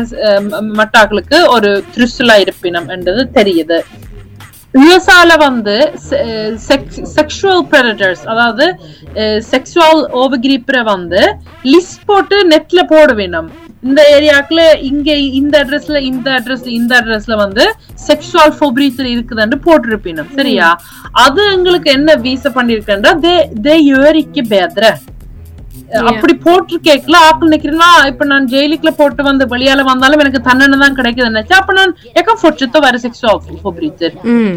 [0.79, 3.79] மட்டாக்களுக்கு ஒரு திருசுலா இருப்பினம் என்றது தெரியுது.
[4.73, 5.75] யுஎஸ்ஆல வந்து
[7.13, 8.65] செக்ஷுவல் predators அதாவது
[9.49, 11.21] செக்ஷுவல் ஓவகிரிப்பரை வந்து
[11.71, 13.49] லிஸ்ட் போட்டு நெட்ல போட வேணும்.
[13.83, 17.65] இந்த ஏரியாக்குள்ள இங்க இந்த அட்ரஸ்ல இந்த அட்ரஸ்ல இந்த அட்ரஸ்ல வந்து
[18.07, 20.69] செக்ஷுவல் ஃபோப்ரீச்சர் இருக்குதுன்னு போட்டிருப்பினும் சரியா?
[21.25, 24.85] அது எங்களுக்கு என்ன வீச பண்ணிருக்கேன்டா தே தே யோரிக்கு பேத்ர
[26.09, 30.97] அப்படி போட்டு கேட்கல ஆக்கள் நிக்கிறேன்னா இப்ப நான் ஜெயிலுக்குள்ள போட்டு வந்து வெளியால வந்தாலும் எனக்கு தண்டனை தான்
[30.97, 34.55] கிடைக்குதுன்னு நினைச்சா அப்ப நான் எக்க பொறுத்து வர செக்ஷுவல் ஃபோப்ரீச்சர் ம்.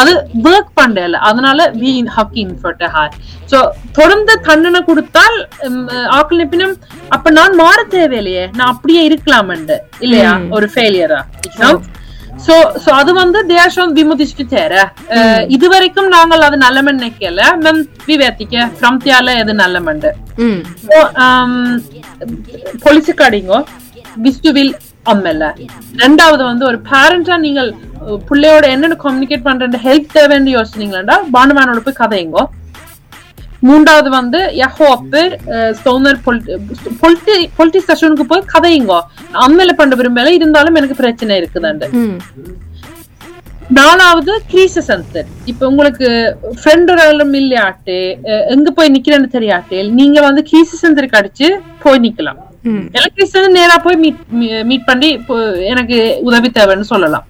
[0.00, 0.12] அது
[0.46, 3.14] ஒர்க் பண்ணல அதனால வி ஹக்கி இன்ஃபர்ட் ஹார்
[3.52, 3.60] சோ
[3.92, 5.38] தொடர்ந்து தண்டனை கொடுத்தால்
[6.16, 6.74] ஆக்கள் நிப்பினும்
[7.10, 8.44] அப்ப நான் மாற தேவையில்லையே.
[8.56, 10.34] நான் அப்படியே இருக்கலாமண்டு இல்லையா?
[10.50, 11.20] ஒரு ஃபெயிலியரா
[12.46, 14.82] Så, så அது வந்து är sånt vi må diskutera.
[15.08, 17.40] Eh, இதுவரைக்கும் நாங்கள் அது நல்ல நினைக்கல.
[17.64, 19.80] Men vi vet ikke framtida er det நல்ல
[20.36, 20.60] ம்.
[20.86, 21.82] Så, um,
[22.86, 23.58] பொலிசுக்காடிங்கோ
[24.22, 24.74] hvis du vil
[25.04, 25.48] anmelde
[25.96, 27.70] ரெண்டாவது வந்து ஒரு பேரண்டா நீங்கள்
[28.28, 32.42] பிள்ளையோட என்னென்ன கம்யூனிகேட் பண்ற ஹெல்ப் தேவைன்னு யோசிச்சீங்களா பானுமேனோட போய் கதையுங்கோ
[33.62, 34.38] மூன்றாவது வந்து
[35.54, 36.12] eh, Stoner
[37.00, 38.98] politi politi ஸ்டேஷனுக்கு போய் கதையுங்கோ.
[39.40, 41.86] அம்மையில பண்ண விரும்பல இருந்தாலும் எனக்கு பிரச்சனை இருக்குதாண்டு.
[43.70, 46.06] நாலாவது கிரீச சென்டர் இப்ப உங்களுக்கு
[46.54, 47.02] ஃப்ரெண்ட் ஒரு
[47.34, 47.98] இல்லையாட்டு
[48.30, 51.48] அஹ், எங்க போய் நிக்கிறேன்னு தெரியாட்டு நீங்க வந்து கிரீச சென்டருக்கு அடிச்சு
[51.82, 52.40] போய் நிக்கலாம்.
[53.36, 54.24] வந்து நேரா போய் மீட்
[54.64, 55.10] மீட் பண்ணி
[55.66, 57.26] எனக்கு உதவி தேவைன்னு சொல்லலாம்.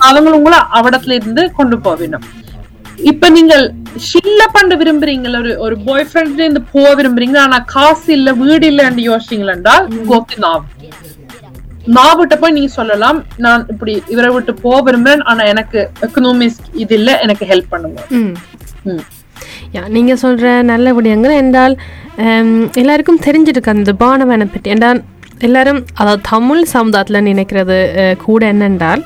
[0.00, 2.24] அவங்க உங்களை அவடத்துல இருந்து கொண்டு போகணும்
[3.10, 3.64] இப்ப நீங்கள்
[4.08, 9.04] ஷில்ல பண்ண விரும்புறீங்களா ஒரு ஒரு பாய் ஃப்ரெண்ட்ல இருந்து போக விரும்புறீங்க ஆனா காசு இல்ல வீடு இல்லன்னு
[9.10, 9.74] யோசிச்சீங்களா
[10.10, 10.64] கோத்தி நாவ்.
[11.96, 13.18] நாவிட்ட போய் நீங்க சொல்லலாம்.
[13.44, 15.22] நான் இப்படி இவரை விட்டு போக விரும்புறேன்.
[15.30, 18.00] ஆனா எனக்கு எக்கனாமிக்ஸ் இது இல்ல எனக்கு ஹெல்ப் பண்ணுங்க.
[19.96, 21.76] நீங்கள் சொல்கிற நல்ல விடயங்கள் என்றால்
[22.82, 24.70] எல்லாருக்கும் தெரிஞ்சிருக்கு அந்த பானவனை பற்றி.
[24.74, 25.00] என்றால்
[25.46, 27.76] எல்லாரும் அதாவது தமிழ் சமுதாயத்தில் நினைக்கிறது
[28.26, 29.02] கூட என்னென்றால்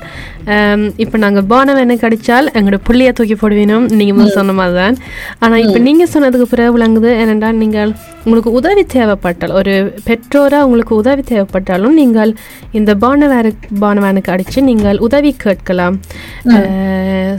[1.03, 4.97] இப்போ நாங்கள் பானவனுக்கு அடித்தால் எங்களோட புள்ளைய தூக்கி போடுவேணும் நீங்கள் சொன்ன மாதிரி தான்
[5.43, 7.93] ஆனால் இப்போ நீங்கள் சொன்னதுக்கு பிறகு விளங்குது என்னென்றால் நீங்கள்
[8.25, 9.73] உங்களுக்கு உதவி தேவைப்பட்டால் ஒரு
[10.07, 12.31] பெற்றோராக உங்களுக்கு உதவி தேவைப்பட்டாலும் நீங்கள்
[12.79, 13.51] இந்த பானவேரு
[13.83, 15.95] பானவேனுக்கு அடித்து நீங்கள் உதவி கேட்கலாம்.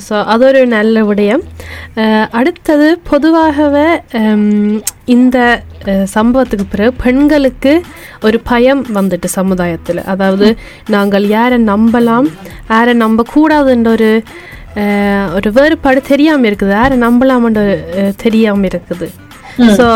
[0.07, 1.45] ஸோ அது ஒரு நல்ல விடயம்.
[2.39, 3.89] அடுத்தது பொதுவாகவே
[5.15, 5.39] இந்த
[6.17, 7.73] சம்பவத்துக்கு பிறகு பெண்களுக்கு
[8.27, 10.01] ஒரு பயம் வந்துட்டு சமுதாயத்தில்.
[10.13, 10.47] அதாவது
[10.95, 12.29] நாங்கள் யாரை நம்பலாம்
[12.73, 14.11] யாரை நம்பக்கூடாதுன்ற ஒரு
[15.39, 16.73] ஒரு வேறுபாடு தெரியாமல் இருக்குது.
[16.81, 17.63] யாரை நம்பலாம்ன்ற
[18.25, 19.09] தெரியாமல் இருக்குது.
[19.79, 19.87] ஸோ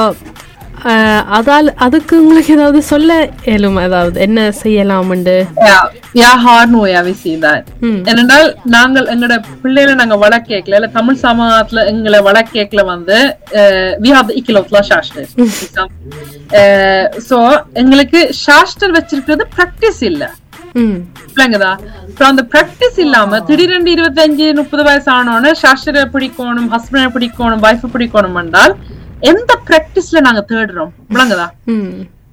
[1.30, 3.12] அதால் அதுக்கு உங்களுக்கு ஏதாவது சொல்ல
[3.46, 3.78] இயலும்?
[3.78, 5.36] அதாவது என்ன செய்யலாம்ண்டு?
[5.62, 5.78] Ja,
[6.14, 7.58] jag har nog jag vill säga där.
[7.82, 8.00] ம்.
[8.10, 13.18] ஏனென்றால் நாங்கள் எங்களோட பிள்ளைகளை நாங்க வளர்க்கல இல்ல தமிழ் சமூகத்துல எங்களை வளர்க்கல வந்து
[14.00, 15.28] we have இக்கிலோத்லா சாஸ்டர்
[17.28, 17.38] சோ
[17.74, 20.22] எங்களுக்கு சாஸ்டர் வச்சிருக்கிறது பிராக்டிஸ் இல்ல.
[21.30, 21.70] இல்லைங்கதா?
[22.02, 28.38] அப்புறம் அந்த பிராக்டிஸ் இல்லாம திடீரெண்டு இருபத்தஞ்சு முப்பது வயசு ஆனோன்னு சாஸ்டரை பிடிக்கணும் ஹஸ்பண்டை பிடிக்கணும் வைஃப் பிடிக்கணும்
[28.42, 28.74] என்றால்
[29.22, 30.92] எந்த பிராக்டிஸ்ல நாங்க தேடுறோம்?
[31.14, 31.46] விளங்குதா?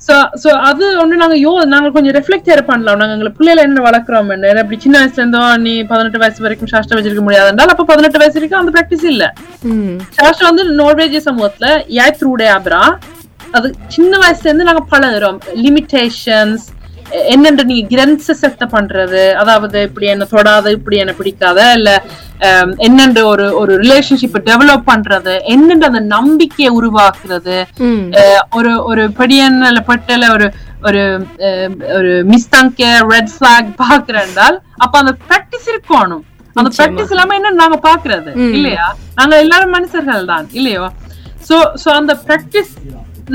[0.08, 3.00] சோ சோ அது ஒண்ணு நாங்க யோ நாங்க கொஞ்சம் ரெஃப்ளெக்ட் ஏற பண்ணலாம்.
[3.02, 4.62] நாங்க எங்களை பிள்ளைல என்ன வளர்க்குறோம் என்ன?
[4.64, 8.38] அப்படி சின்ன வயசுல இருந்தோ நீ பதினெட்டு வயசு வரைக்கும் சாஸ்திரம் வச்சிருக்க முடியாது என்றால் அப்ப பதினெட்டு வயசு
[8.40, 9.24] வரைக்கும் அந்த பிராக்டிஸ் இல்ல.
[10.20, 11.70] சாஸ்திரம் வந்து நோர்வேஜிய சமூகத்துல
[12.06, 12.82] ஏத் ரூடே அப்ரா.
[13.58, 15.38] அது சின்ன வயசுல இருந்து நாங்க பழகுறோம்.
[15.66, 16.66] லிமிட்டேஷன்ஸ்
[17.34, 19.24] என்னென்று நீ கிரன்ஸ் செட்ட பண்றது?
[19.42, 21.90] அதாவது இப்படி என்ன தொடாத இப்படி என்ன பிடிக்காத இல்ல
[22.88, 27.58] என்னென்று ஒரு ஒரு ரிலேஷன்ஷிப் டெவலப் பண்றது என்னென்று அந்த நம்பிக்கையை உருவாக்குறது?
[28.58, 30.48] ஒரு ஒரு படியன்ல பட்டல ஒரு
[30.88, 31.04] ஒரு
[31.98, 36.24] ஒரு மிஸ்தாங்க ரெட் பிளாக் பாக்குறேன்டால் அப்ப அந்த பிராக்டிஸ் இருக்கணும்
[36.56, 38.86] அந்த பிராக்டிஸ் இல்லாம என்ன நாங்க பாக்குறது இல்லையா?
[39.18, 40.86] நாங்க எல்லாரும் மனுஷர்கள் தான் இல்லையோ?
[41.48, 42.72] சோ சோ அந்த பிராக்டிஸ்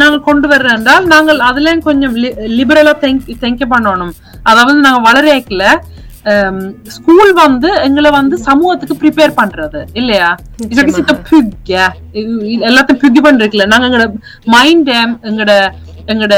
[0.01, 2.15] நாங்க கொண்டு வர்றோம் என்றால் நாங்கள் அதுலயும் கொஞ்சம்
[2.59, 2.93] லிபரலா
[3.45, 4.13] திங்க் பண்ணணும்.
[4.51, 5.65] அதாவது நாங்க வளரேக்கல
[6.97, 10.29] ஸ்கூல் வந்து எங்களை வந்து சமூகத்துக்கு ப்ரிப்பேர் பண்றது இல்லையா?
[10.73, 11.71] இது சித்த புக்க
[12.69, 14.09] எல்லாத்தையும் புக்கி பண்றதுல நாங்க எங்களோட
[14.55, 14.91] மைண்ட்
[15.31, 15.55] எங்களோட
[16.13, 16.37] எங்களோட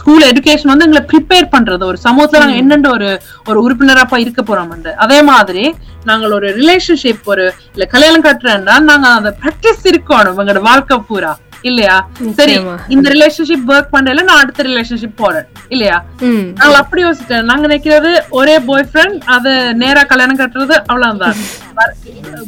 [0.00, 1.82] ஸ்கூல் எஜுகேஷன் வந்து எங்களை ப்ரிப்பேர் பண்றது.
[1.90, 3.08] ஒரு சமூகத்துல நாங்க என்னென்ன ஒரு
[3.48, 4.72] ஒரு உறுப்பினராப்பா இருக்க போறோம்
[5.04, 5.64] அதே மாதிரி
[6.10, 10.38] நாங்கள் ஒரு ரிலேஷன்ஷிப் ஒரு இல்ல கல்யாணம் கட்டுறேன்னா நாங்க அந்த ப்ராக்டிஸ் இருக்கணும்.
[10.40, 11.32] எங்களோட வாழ்க்கை பூரா.
[11.64, 11.94] இல்லையா?
[12.36, 12.54] சரி.
[12.88, 15.46] இந்த ரிலேஷன்ஷிப் ஒர்க் பண்ணல நான் அடுத்த ரிலேஷன்ஷிப் போறேன்.
[15.68, 15.96] இல்லையா?
[16.60, 21.38] நாங்க அப்படி யோசிச்சேன் நாங்க நினைக்கிறது ஒரே பாய் ஃப்ரெண்ட் அத நேரா கல்யாணம் கட்டுறது அவ்வளவுதான்.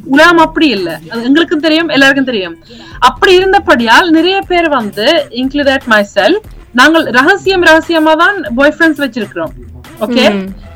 [0.07, 0.89] உலகம் அப்படி இல்ல.
[1.11, 2.57] அது எங்களுக்கும் தெரியும் எல்லாருக்கும் தெரியும்.
[3.01, 5.07] அப்படி இருந்தபடியால் நிறைய பேர் வந்து
[5.43, 6.39] இன்க்ளூட் மை செல்
[6.75, 9.55] நாங்கள் ரகசியம் ரகசியமா தான் பாய் ஃப்ரெண்ட்ஸ் வச்சிருக்கிறோம்
[10.01, 10.25] ஓகே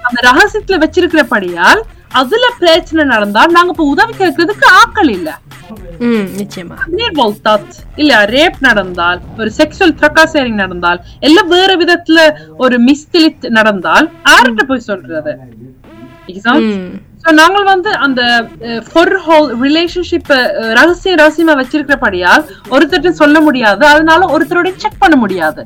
[0.07, 1.83] அந்த ரகசியத்துல வச்சிருக்கிறபடியால்
[2.15, 5.29] அதுல பிரச்சனை நடந்தால் நாங்க இப்ப உதவி கேட்கறதுக்கு ஆக்கள் இல்ல.
[6.01, 13.49] நிச்சயமா நீர் வல்தாத் இல்ல ரேப் நடந்தால் ஒரு செக்ஷுவல் த்ரக்காசேரிங் நடந்தால் எல்லாம் வேற விதத்துல ஒரு மிஸ்திலித்
[13.49, 15.39] நடந்தால் யார்கிட்ட போய் சொல்றது
[17.33, 18.49] நாங்கள் வந்து அந்த
[19.61, 20.33] ரிலேஷன்ஷிப்
[20.73, 25.65] ரகசியம் ரகசியமா வச்சிருக்கிறபடியால் ஒருத்தர்ட்ட சொல்ல முடியாது அதனால ஒருத்தரோட செக் பண்ண முடியாது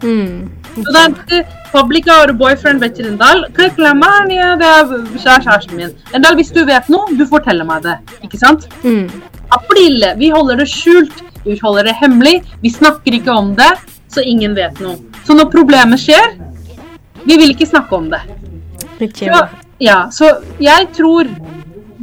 [0.85, 4.37] உதாரணத்துக்கு பப்ளிக்கா ஒரு பாய் ஃப்ரெண்ட் வச்சிருந்தால் கேட்கலாமா அதை
[6.13, 7.27] என்றால் visst du vet nu du
[9.48, 11.84] får fortelle meg det ikke sant ம் Appடி இல்ல vi håller det skjult, vi håller
[11.84, 13.72] det hemmelig, vi snakker ikke om det,
[14.10, 14.96] så ingen vet noe.
[15.26, 16.38] Så når problemet skjer,
[17.26, 18.22] vi vil ikke snakke om det.
[19.00, 20.26] நிச்சயமா Ja, så
[20.60, 21.28] jeg tror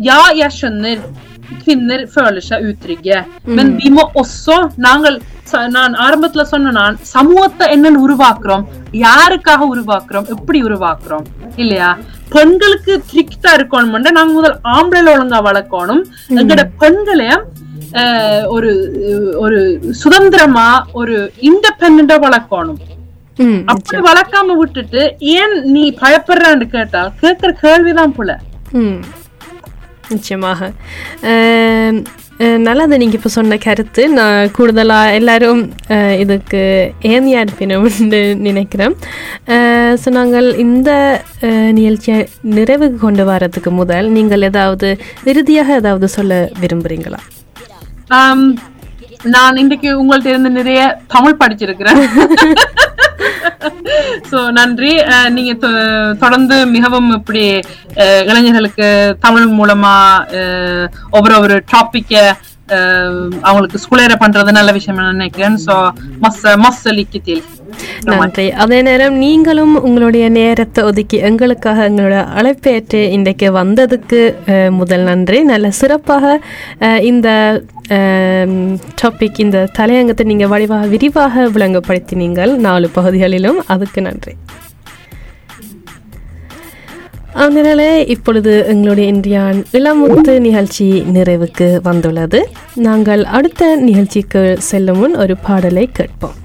[0.03, 0.99] Ja, jeg skjønner
[1.65, 3.25] kvinnor føler seg utrygge.
[3.47, 10.29] Men vi må også, நாங்கள் ச- நான் ஆரம்பத்துல சொன்ன நான் சமூகத்தை என்னன்னு உருவாக்குறோம் யாருக்காக உருவாக்குறோம்
[10.29, 11.27] எப்படி உருவாக்குறோம்
[11.57, 11.97] இல்லையா
[12.30, 16.04] பெண்களுக்கு திருப்தா இருக்கணும்னா நாங்க முதல் ஆம்பளை ஒழுங்கா வளர்க்கணும்.
[16.30, 17.44] எங்கட பெண்களையும்
[17.94, 18.72] அஹ், ஒரு
[19.38, 22.80] ஒரு சுதந்திரமா ஒரு இண்டிபெண்டா வளர்க்கணும்.
[23.66, 28.40] அப்படி வளர்க்காம விட்டுட்டு ஏன் நீ பயப்படுறான்னு கேட்டால் கேட்கிற கேள்விதான் போல.
[30.10, 30.72] நிச்சயமாக.
[32.68, 34.04] நல்லது நீங்கள் இப்போ சொன்ன கருத்து.
[34.18, 35.62] நான் கூடுதலாக எல்லாரும்
[36.24, 36.62] இதுக்கு
[37.12, 38.96] ஏந்தியா இருப்பினோம்னு நினைக்கிறேன்.
[40.02, 40.90] ஸோ நாங்கள் இந்த
[41.78, 42.18] நிகழ்ச்சியை
[42.58, 44.90] நிறைவுக்கு கொண்டு வரதுக்கு முதல் நீங்கள் ஏதாவது
[45.34, 47.22] இறுதியாக ஏதாவது சொல்ல விரும்புகிறீங்களா
[49.36, 50.82] நான் இன்றைக்கு உங்கள்ட்ட இருந்து நிறைய
[51.14, 52.02] தமிழ் படிச்சிருக்கிறேன்.
[54.32, 55.00] சோ நன்றி.
[55.06, 55.54] அஹ், நீங்க
[56.20, 57.44] தொடர்ந்து மிகவும் இப்படி
[57.96, 58.88] அஹ், இளைஞர்களுக்கு
[59.20, 59.96] தமிழ் மூலமா
[60.36, 62.14] அஹ், ஒவ்வொரு ஒரு டாபிக்க
[63.42, 65.58] அவங்களுக்கு ஸ்கூலேற பண்றது நல்ல விஷயம் நினைக்கிறேன்.
[65.66, 65.74] சோ
[66.22, 67.44] மஸ் மஸ்ஸ மஸ்ஸலிக்கத்தில்
[68.04, 68.52] நன்றி.
[68.52, 75.44] அதே நேரம் நீங்களும் உங்களுடைய நேரத்தை ஒதுக்கி எங்களுக்காக எங்களோட அழைப்பேற்று இன்றைக்கு வந்ததுக்கு அஹ், முதல் நன்றி.
[75.44, 76.42] நல்ல சிறப்பாக
[76.80, 77.30] அஹ், இந்த
[79.02, 82.56] டாபிக் இந்த தலையங்கத்தை நீங்கள் வடிவாக விரிவாக விளங்கப்படுத்தினீங்கள்.
[82.58, 84.34] நாலு பகுதிகளிலும் அதுக்கு நன்றி.
[87.34, 92.40] அதனால இப்பொழுது எங்களுடைய இந்தியான் இளமுத்து நிகழ்ச்சி நிறைவுக்கு வந்துள்ளது.
[92.76, 96.45] நாங்கள் அடுத்த நிகழ்ச்சிக்கு செல்லும் முன் ஒரு பாடலை கேட்போம்.